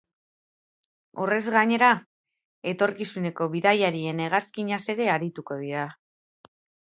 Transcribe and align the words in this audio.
Horrez 1.25 1.41
gainera, 1.55 1.89
etorkizuneko 2.71 3.49
bidaiarien 3.57 4.23
hegazkinaz 4.25 4.81
ere 4.97 5.07
arituko 5.19 5.61
dira. 5.61 5.85